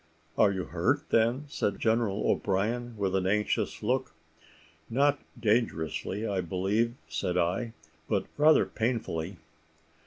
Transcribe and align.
"Are 0.35 0.51
you 0.51 0.63
hurt, 0.63 1.07
then?" 1.11 1.45
said 1.47 1.79
General 1.79 2.23
O'Brien, 2.25 2.97
with 2.97 3.15
an 3.15 3.27
anxious 3.27 3.83
look. 3.83 4.15
"Not 4.89 5.19
dangerously, 5.39 6.25
I 6.27 6.41
believe," 6.41 6.95
said 7.07 7.37
I, 7.37 7.73
"but 8.09 8.25
rather 8.35 8.65
painfully." 8.65 9.37